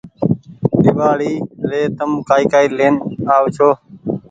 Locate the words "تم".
1.97-2.09